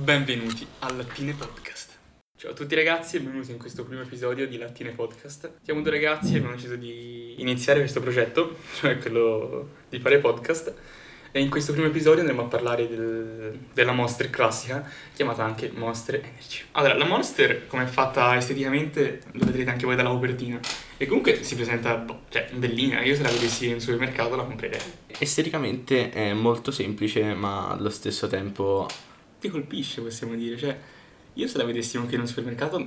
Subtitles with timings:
[0.00, 1.90] Benvenuti al Lattine Podcast.
[2.34, 5.58] Ciao a tutti ragazzi e benvenuti in questo primo episodio di Lattine Podcast.
[5.62, 10.74] Siamo due ragazzi e abbiamo deciso di iniziare questo progetto, cioè quello di fare podcast.
[11.32, 16.14] E in questo primo episodio andremo a parlare del- della Monster classica, chiamata anche Monster
[16.14, 16.62] Energy.
[16.72, 20.58] Allora, la Monster, come è fatta esteticamente, lo vedrete anche voi dalla copertina.
[20.96, 23.02] E comunque si presenta, boh, cioè, bellina.
[23.02, 24.80] Io se la vedessi in supermercato la comprerei.
[25.18, 28.88] Esteticamente è molto semplice, ma allo stesso tempo
[29.40, 30.56] ti colpisce, possiamo dire.
[30.56, 30.78] Cioè,
[31.34, 32.82] io se la vedessi anche in un supermercato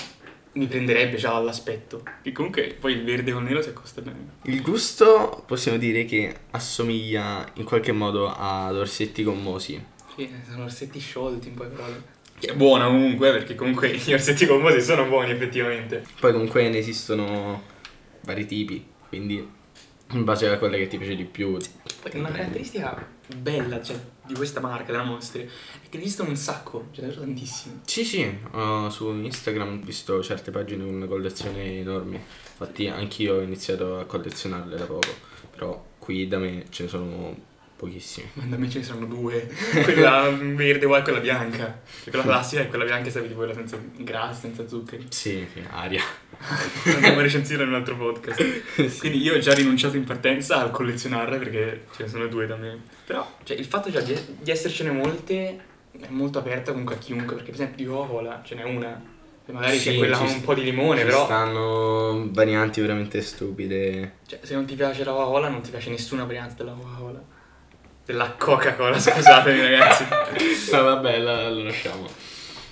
[0.53, 2.03] mi prenderebbe già all'aspetto.
[2.21, 4.33] Che comunque poi il verde con nero si accosta bene.
[4.43, 9.83] il gusto possiamo dire che assomiglia in qualche modo ad orsetti gommosi.
[10.15, 12.11] Sì, sono orsetti sciolti in poche parole.
[12.39, 16.05] Che è buona comunque, perché comunque gli orsetti gommosi sono buoni effettivamente.
[16.19, 17.63] Poi comunque ne esistono
[18.21, 19.61] vari tipi, quindi
[20.11, 21.57] in base a quella che ti piace di più.
[22.01, 26.35] Poi una caratteristica bella, cioè, di questa marca, della Monster, è che ne esistono un
[26.35, 27.81] sacco, ce ne sono tantissimi.
[27.85, 32.15] Sì, sì, uh, su Instagram ho visto certe pagine con una collezione enorme.
[32.51, 35.09] Infatti anch'io ho iniziato a collezionarle da poco,
[35.51, 38.29] però qui da me ce ne sono pochissimi.
[38.33, 39.45] Ma da me ce ne sono due,
[39.83, 41.81] quella verde e quella bianca.
[42.03, 45.07] Cioè, quella classica e quella bianca se avete quella senza grassi, senza zuccheri.
[45.09, 46.01] Sì, sì, aria.
[46.95, 48.97] Andiamo a recensire in un altro podcast.
[48.99, 52.55] Quindi io ho già rinunciato in partenza a collezionarle perché ce ne sono due da
[52.55, 52.81] me.
[53.05, 55.59] Però, cioè, il fatto già di, di essercene molte
[55.99, 59.11] è molto aperta comunque a chiunque, perché per esempio di Coca-Cola ce n'è una.
[59.45, 62.27] E magari Sì, c'è quella ci con st- un po' di limone, Ci però stanno
[62.31, 64.13] varianti veramente stupide.
[64.25, 67.21] cioè, se non ti piace la Coca-Cola non ti piace nessuna variante della Coca-Cola.
[68.05, 70.03] Della Coca-Cola, scusatemi ragazzi.
[70.73, 72.07] No, vabbè, la, lo lasciamo.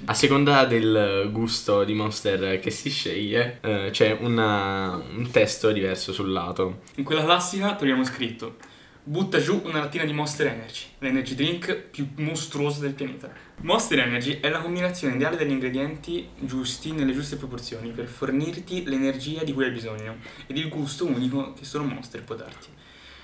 [0.05, 6.11] A seconda del gusto di Monster che si sceglie, eh, c'è una- un testo diverso
[6.11, 6.81] sul lato.
[6.95, 8.57] In quella classica troviamo scritto
[9.03, 13.31] Butta giù una lattina di Monster Energy, l'energy drink più mostruoso del pianeta.
[13.61, 19.43] Monster Energy è la combinazione ideale degli ingredienti giusti nelle giuste proporzioni per fornirti l'energia
[19.43, 22.67] di cui hai bisogno ed il gusto unico che solo Monster può darti.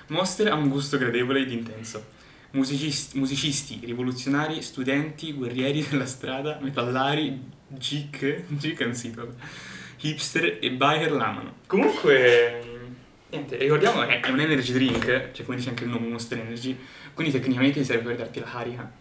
[0.07, 2.06] Monster ha un gusto gradevole ed intenso.
[2.57, 9.35] Musicisti, musicisti, rivoluzionari, studenti, guerrieri della strada, metallari, geek, geek è un sito,
[10.01, 11.57] hipster e biker l'amano.
[11.67, 12.90] Comunque,
[13.29, 16.75] niente, ricordiamo che è un energy drink, cioè come dice anche il nome Monster Energy,
[17.13, 18.91] quindi tecnicamente serve per darti la carica.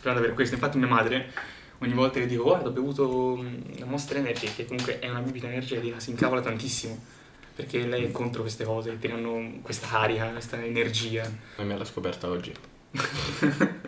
[0.00, 1.32] Proprio per questo, infatti mia madre
[1.78, 5.20] ogni volta che dico guarda ho bevuto mm, la Monster Energy, che comunque è una
[5.20, 7.18] bibita energetica, si incavola tantissimo.
[7.54, 11.30] Perché lei è contro queste cose, che ti danno questa carica, questa energia.
[11.56, 12.52] E me l'ha scoperta oggi.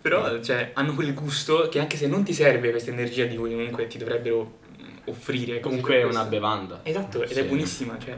[0.00, 3.50] Però, cioè, hanno quel gusto che anche se non ti serve questa energia di cui
[3.50, 5.60] comunque ti dovrebbero mm, offrire.
[5.60, 6.80] Comunque è una bevanda.
[6.82, 7.40] Esatto, ed Sì.
[7.40, 8.16] è buonissima, cioè,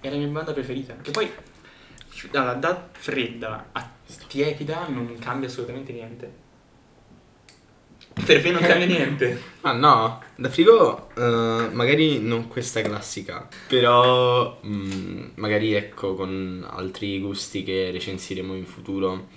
[0.00, 0.96] è la mia bevanda preferita.
[1.00, 1.30] Che poi,
[2.30, 3.90] da, da fredda a
[4.26, 6.46] tiepida non cambia assolutamente niente.
[8.24, 9.42] Per me non cambia niente.
[9.62, 17.20] Ah no, da frigo eh, magari non questa classica, però mm, magari ecco con altri
[17.20, 19.28] gusti che recensiremo in futuro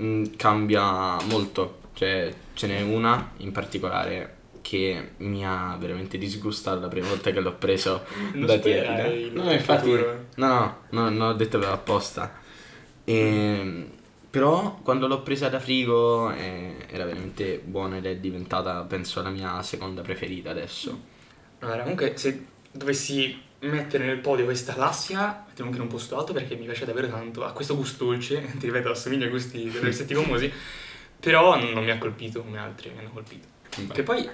[0.00, 6.88] mm, cambia molto, cioè ce n'è una in particolare che mi ha veramente disgustato la
[6.88, 8.04] prima volta che l'ho preso
[8.34, 12.38] Non da il- No, infatti, no, no, no, non ho detto per apposta.
[13.04, 13.86] E,
[14.32, 19.28] però quando l'ho presa da frigo eh, era veramente buona ed è diventata, penso, la
[19.28, 20.98] mia seconda preferita adesso.
[21.58, 26.32] Allora, comunque, se dovessi mettere nel podio questa classica, metterò anche in un posto alto
[26.32, 27.44] perché mi piace davvero tanto.
[27.44, 30.50] Ha questo gusto dolce, ti ripeto, assomiglia gusti dei rossetti gommosi,
[31.20, 33.46] però non mi ha colpito come altri mi hanno colpito.
[33.76, 34.28] Beh, Che poi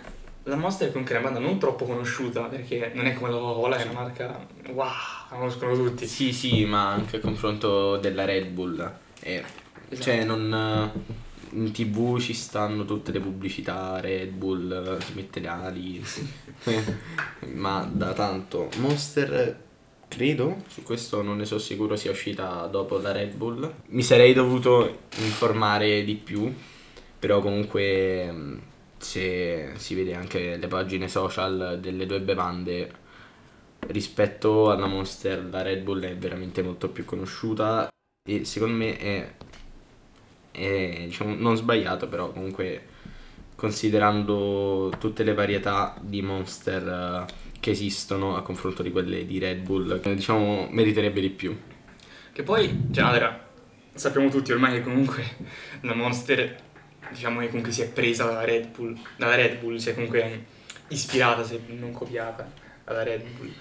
[0.44, 3.76] la Monster è comunque una banda non troppo conosciuta perché non è come la Coca-Cola,
[3.76, 4.86] è una marca wow,
[5.30, 6.06] la conoscono tutti.
[6.06, 8.98] Sì, sì, ma anche a confronto della Red Bull.
[9.20, 9.44] eh,
[9.88, 10.02] Esatto.
[10.02, 10.92] Cioè, non...
[11.52, 16.04] In tv ci stanno tutte le pubblicità, Red Bull, eh, si mette le ali,
[17.54, 18.68] ma da tanto.
[18.76, 19.58] Monster,
[20.08, 23.72] credo, su questo non ne sono sicuro, sia uscita dopo la Red Bull.
[23.86, 26.52] Mi sarei dovuto informare di più,
[27.18, 28.60] però comunque mh,
[28.98, 32.92] se si vede anche le pagine social delle due bevande,
[33.86, 37.88] rispetto alla Monster la Red Bull è veramente molto più conosciuta
[38.28, 39.34] e secondo me è,
[40.58, 42.96] è, diciamo, non sbagliato però comunque
[43.54, 49.60] considerando tutte le varietà di Monster eh, che esistono a confronto di quelle di Red
[49.60, 51.56] Bull diciamo meriterebbe di più
[52.32, 53.46] Che poi, cioè, allora,
[53.94, 55.24] sappiamo tutti ormai che comunque
[55.82, 56.56] la Monster,
[57.10, 60.44] diciamo che comunque si è presa dalla Red Bull, dalla Red Bull, si è comunque
[60.88, 62.48] ispirata, se non copiata,
[62.84, 63.52] dalla Red Bull.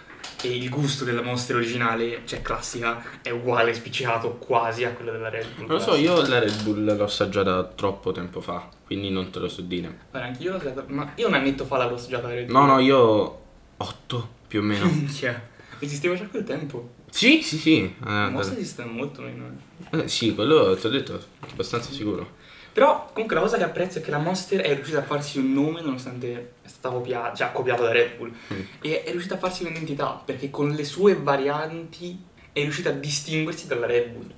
[0.43, 5.29] E il gusto della Monster originale, cioè classica, è uguale, spiccicato quasi a quello della
[5.29, 5.67] Red Bull.
[5.67, 9.39] Non lo so, io la Red Bull l'ho assaggiata troppo tempo fa, quindi non te
[9.39, 9.97] lo so dire.
[10.11, 12.55] Guarda, anche io l'ho assaggiata, ma io un annetto fa l'avevo assaggiata la Red Bull.
[12.55, 13.39] No, no, io
[13.77, 14.85] 8 più o meno.
[14.85, 15.49] Minchia,
[15.79, 16.93] esisteva già quel tempo.
[17.09, 17.95] sì, sì, sì.
[18.03, 19.49] La Eh, Monster esiste molto meno.
[19.91, 21.19] eh, sì, quello ti ho detto,
[21.49, 22.35] abbastanza sicuro.
[22.77, 25.51] Però comunque la cosa che apprezzo è che la Monster è riuscita a farsi un
[25.51, 28.31] nome nonostante è stata copiata, già copiata da Red Bull.
[28.53, 28.59] Mm.
[28.81, 33.65] E è riuscita a farsi un'identità perché con le sue varianti è riuscita a distinguersi
[33.65, 34.31] dalla Red Bull.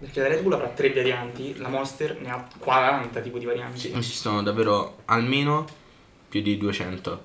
[0.00, 3.78] Perché la Red Bull avrà tre varianti, la Monster ne ha 40 tipo di varianti.
[3.78, 5.64] Sì, esistono davvero almeno
[6.28, 7.22] più di 200,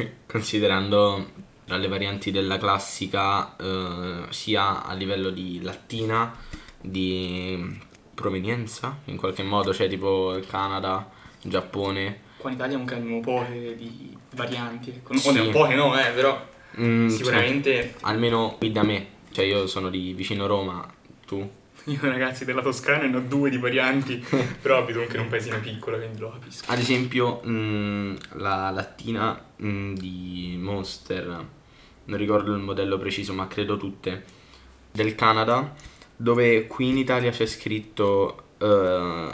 [0.24, 1.30] considerando
[1.66, 6.34] le varianti della classica eh, sia a livello di lattina,
[6.80, 7.88] di
[8.20, 11.10] provenienza in qualche modo, cioè tipo il Canada,
[11.42, 12.28] il Giappone.
[12.36, 14.90] Qua in Italia abbiamo poche di varianti.
[14.90, 15.16] ecco.
[15.16, 15.28] Sì.
[15.28, 16.48] O ne poche no, eh, però
[16.80, 20.86] Mm, sicuramente cioè, almeno qui da me, cioè io sono di vicino Roma,
[21.26, 21.48] tu?
[21.84, 24.24] io ragazzi della Toscana ne ho due di varianti,
[24.62, 26.70] però abito anche in un paesino piccolo, quindi lo capisco.
[26.70, 31.44] Ad esempio, mm, la lattina mm, di Monster,
[32.04, 34.24] non ricordo il modello preciso, ma credo tutte,
[34.92, 35.74] del Canada,
[36.20, 39.32] dove qui in Italia c'è scritto eh,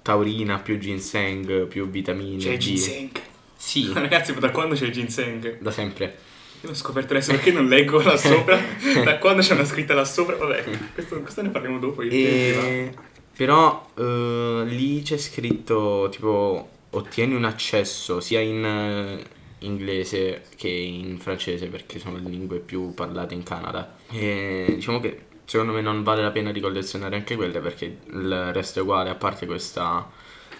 [0.00, 2.60] taurina più ginseng più vitamine C'è il D.
[2.60, 3.10] ginseng.
[3.54, 5.58] Sì, Ragazzi, ma da quando c'è il ginseng?
[5.60, 6.30] da sempre.
[6.62, 8.58] Io l'ho scoperto adesso perché non leggo là sopra.
[9.04, 12.02] da quando c'è una scritta là sopra, vabbè, questo, questo ne parliamo dopo.
[12.02, 12.84] io te.
[12.84, 12.94] E...
[13.36, 19.24] Però eh, lì c'è scritto tipo ottieni un accesso sia in eh,
[19.66, 23.96] inglese che in francese perché sono le lingue più parlate in Canada.
[24.10, 28.52] E diciamo che secondo me non vale la pena di collezionare anche quelle perché il
[28.52, 30.10] resto è uguale a parte questa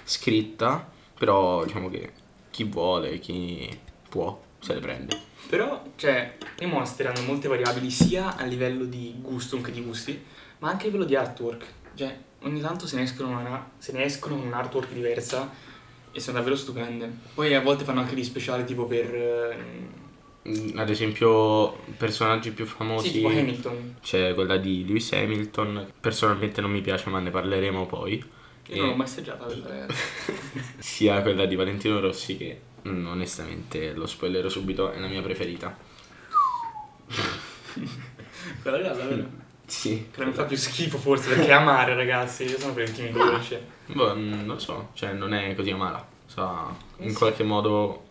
[0.04, 0.88] scritta,
[1.18, 2.12] però diciamo che
[2.50, 5.20] chi vuole, chi può se le prende.
[5.48, 10.22] Però, cioè, i monster hanno molte variabili sia a livello di gusto, anche di gusti,
[10.58, 11.64] ma anche a livello di artwork.
[11.94, 15.50] Cioè, ogni tanto se ne escono una, se ne escono con un artwork diversa
[16.10, 17.10] e sono davvero stupende.
[17.34, 19.14] Poi a volte fanno anche di speciali tipo per...
[19.14, 20.00] eh,
[20.44, 23.96] Ad esempio personaggi più famosi Sì, tipo Hamilton.
[24.02, 28.14] C'è quella di Lewis Hamilton, personalmente non mi piace ma ne parleremo poi.
[28.68, 29.86] Io E non l'ho mai assaggiata quella
[30.78, 35.76] sia quella di Valentino Rossi che mm, onestamente lo spoilerò subito, è la mia preferita.
[38.62, 39.28] Quella là, davvero.
[39.66, 40.08] Sì.
[40.10, 43.12] Che mi fa più schifo forse perché è amare ragazzi, io sono per il team
[43.12, 43.64] dolce.
[43.86, 46.06] Boh, mm, non lo so, cioè non è così amara.
[46.26, 47.16] Sa, Eh in sì.
[47.16, 48.10] qualche modo...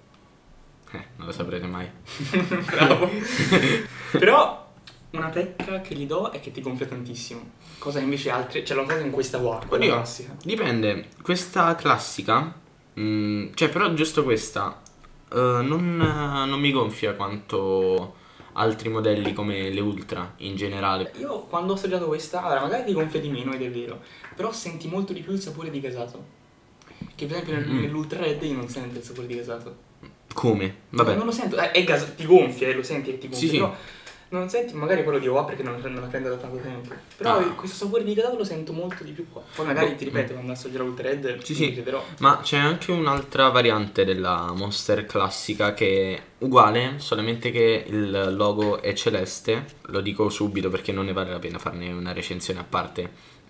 [0.93, 1.89] Eh, non lo saprete mai.
[2.69, 3.09] Bravo.
[4.11, 4.69] Però
[5.11, 7.51] una pecca che gli do è che ti gonfia tantissimo.
[7.77, 9.95] Cosa invece altre, cioè l'ho notato in questa qua, quella Oddio.
[9.95, 10.35] classica.
[10.43, 12.53] Dipende, questa classica,
[12.99, 14.81] mm, cioè però giusto questa,
[15.31, 18.15] eh, non, eh, non mi gonfia quanto
[18.53, 21.13] altri modelli come le Ultra in generale.
[21.19, 24.01] Io quando ho assaggiato questa, allora magari ti gonfia di meno ed è vero,
[24.35, 26.39] però senti molto di più il sapore di gasato.
[27.15, 27.79] Che per esempio Mm.
[27.79, 29.89] nell'ultra red io non sento il sapore di gasato.
[30.33, 30.75] Come?
[30.89, 33.47] Vabbè, Non lo sento, eh, è gas- ti gonfia, eh, lo senti che ti gonfia,
[33.47, 33.59] Sì, sì.
[33.59, 33.75] però
[34.29, 36.93] non senti magari quello di OA perché non, non la prendo da tanto tempo.
[37.17, 37.43] Però Ah.
[37.53, 39.41] questo sapore di gasato lo sento molto di più qua.
[39.53, 41.73] Poi magari ti ripeto, quando assaggerò l'ultra red Sì, sì.
[41.73, 42.01] chiederò.
[42.19, 48.81] ma c'è anche un'altra variante della Monster classica che è uguale, solamente che il logo
[48.81, 52.65] è celeste, lo dico subito perché non ne vale la pena farne una recensione a
[52.67, 53.09] parte.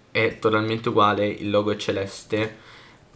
[0.09, 2.57] È totalmente uguale, il logo è celeste,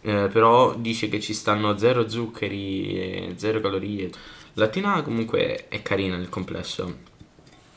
[0.06, 4.08] eh, però dice che ci stanno zero zuccheri zero calorie.
[4.52, 6.98] Lattina comunque è carina nel complesso,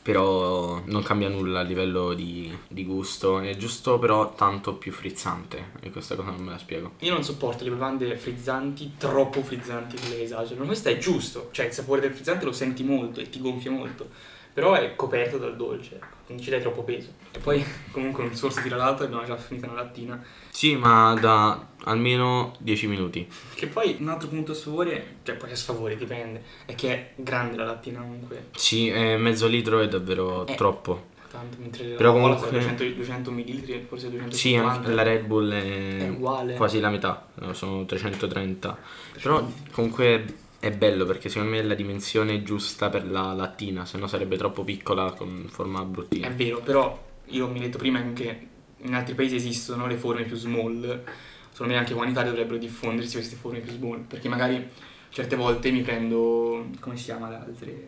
[0.00, 5.72] però non cambia nulla a livello di, di gusto, è giusto però tanto più frizzante
[5.80, 6.92] e questa cosa non me la spiego.
[7.00, 10.66] Io non sopporto le bevande frizzanti, troppo frizzanti, che esagerano.
[10.66, 14.08] Questo è giusto, cioè il sapore del frizzante lo senti molto e ti gonfia molto,
[14.52, 17.08] però è coperto dal dolce, ecco, non ci dai troppo peso.
[17.32, 20.22] E poi comunque un sorso tira l'altro e abbiamo già finito una lattina.
[20.50, 23.26] Sì, ma da almeno 10 minuti.
[23.54, 27.12] Che poi un altro punto a sfavore, cioè poi a sfavore dipende, è che è
[27.16, 28.48] grande la lattina comunque.
[28.56, 30.54] Sì, eh, mezzo litro è davvero Eh.
[30.54, 31.08] troppo.
[31.30, 34.36] Tanto, mentre Però la comunque- sarà 200, 200 ml, forse 250.
[34.36, 36.54] Sì, anche la Red Bull è, È uguale.
[36.56, 38.76] quasi la metà, no, sono 330.
[39.22, 40.24] Però comunque
[40.60, 44.36] è bello perché secondo me è la dimensione giusta per la lattina, se no sarebbe
[44.36, 46.28] troppo piccola con forma È bruttina.
[46.28, 48.46] vero, però io mi ho detto prima che
[48.82, 51.02] in altri paesi esistono le forme più small,
[51.50, 54.68] secondo me anche qua in Italia dovrebbero diffondersi queste forme più small, perché magari
[55.08, 57.84] certe volte mi prendo, come si chiama le altre?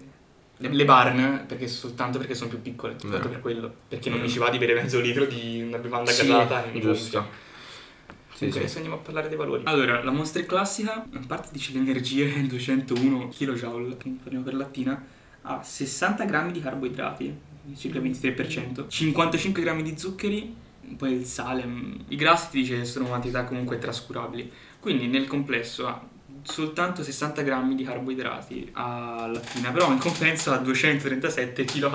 [0.58, 3.10] Le, barn, perché soltanto perché sono più piccole, Vero.
[3.10, 6.10] tanto per quello, perché non mi ci va di bere mezzo litro di una bevanda
[6.10, 7.18] Sì, gasata giusto.
[7.18, 7.51] gonfia.
[8.42, 9.62] Comunque adesso andiamo a parlare dei valori.
[9.66, 15.04] Allora, la Monster classica, a parte dice l'energia è 201 kJ, quindi parliamo per lattina,
[15.42, 17.38] ha 60 grammi di carboidrati,
[17.76, 20.54] circa il 23%, 55 grammi di zuccheri,
[20.96, 24.50] poi il sale, mm, i grassi ti dice sono quantità comunque trascurabili.
[24.80, 26.04] Quindi nel complesso ha
[26.42, 31.90] soltanto 60 grammi di carboidrati a lattina, però in compenso ha 237 kcal.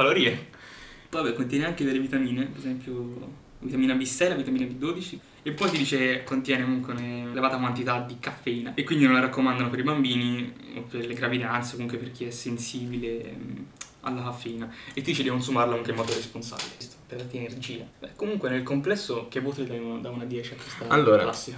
[1.10, 5.70] Poi vabbè, contiene anche delle vitamine, per esempio vitamina B6, la vitamina B12 e poi
[5.70, 9.84] ti dice contiene comunque un'elevata quantità di caffeina e quindi non la raccomandano per i
[9.84, 13.58] bambini o per le gravidanze comunque per chi è sensibile mm,
[14.02, 16.76] alla caffeina e ti dice di consumarla anche in modo responsabile
[17.08, 17.86] per darti energia.
[18.00, 21.24] Beh, comunque nel complesso che voto dai da 1 a 10 a questa Allora.
[21.24, 21.58] classica?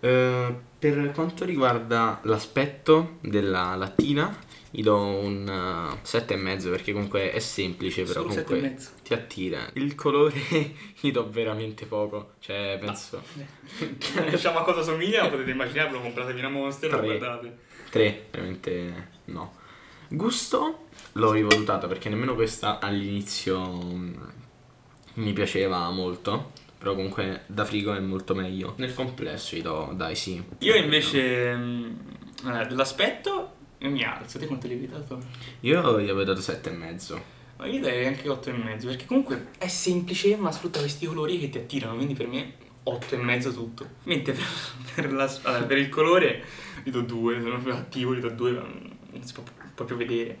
[0.00, 4.36] Eh, per quanto riguarda l'aspetto della lattina,
[4.74, 8.88] gli do un uh, 7,5 perché comunque è semplice, però Solo comunque 7,5.
[9.02, 9.70] ti attira.
[9.74, 10.40] Il colore
[10.98, 13.22] gli do veramente poco, cioè penso
[14.30, 17.06] Diciamo a cosa somiglia, potete immaginarlo, compratevi una Monster, lo Tre.
[17.06, 17.58] guardate.
[17.90, 19.52] 3, veramente no.
[20.08, 24.14] Gusto l'ho rivalutato perché nemmeno questa all'inizio mm,
[25.14, 28.72] mi piaceva molto, però comunque da frigo è molto meglio.
[28.78, 30.42] Nel complesso gli do, dai sì.
[30.60, 31.94] Io invece mm,
[32.44, 35.20] allora, dell'aspetto io mi alzo, te quanto gli hai dato?
[35.60, 37.22] Io gli avevo dato 7,5.
[37.58, 41.58] Ma io darei anche 8,5 perché comunque è semplice ma sfrutta questi colori che ti
[41.58, 43.86] attirano, quindi per me 8,5 tutto.
[44.04, 44.44] Mentre per,
[44.94, 46.44] per la- allora, per il colore
[46.82, 49.42] gli do 2, sono più attivo, gli do 2, ma non si può
[49.74, 50.38] proprio vedere.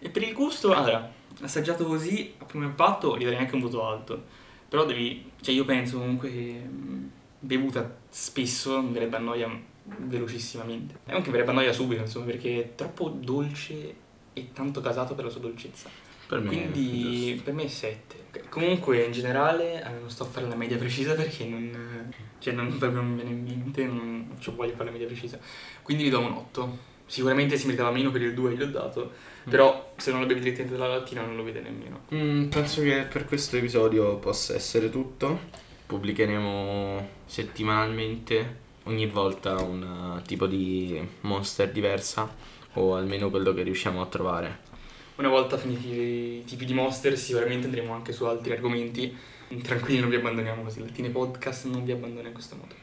[0.00, 1.10] E per il gusto, allora,
[1.42, 4.24] assaggiato così, a primo impatto gli darei anche un voto alto.
[4.68, 9.48] Però devi, cioè io penso comunque che mh, bevuta spesso mi verrebbe a noia
[9.84, 10.98] velocissimamente.
[11.06, 13.94] E anche verrebbe a noia subito, insomma, perché è troppo dolce
[14.32, 15.88] e tanto casato per la sua dolcezza.
[16.26, 18.22] Per me è Quindi per me è 7.
[18.48, 22.76] Comunque in generale eh, non sto a fare la media precisa perché non, cioè, non
[22.78, 25.38] proprio non mi viene in mente, non ci voglio fare la media precisa.
[25.82, 26.92] Quindi gli do un 8.
[27.06, 29.12] Sicuramente si meritava meno per il 2 gli ho dato,
[29.48, 32.00] però se non lo bevi direttamente dalla lattina non lo vede nemmeno.
[32.14, 35.62] Mm, penso che per questo episodio possa essere tutto.
[35.86, 39.82] Pubblicheremo settimanalmente ogni volta un
[40.18, 42.32] uh, tipo di monster diversa
[42.74, 44.72] o almeno quello che riusciamo a trovare.
[45.16, 49.16] Una volta finiti i tipi di monster sicuramente andremo anche su altri argomenti.
[49.62, 50.80] Tranquilli, non vi abbandoniamo così.
[50.80, 52.74] Lattine Podcast non vi abbandona in questo modo.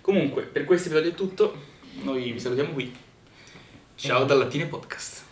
[0.00, 1.54] Comunque, per questo episodio è tutto.
[2.02, 2.94] Noi vi salutiamo qui.
[3.96, 5.28] Ciao dal Lattine Podcast.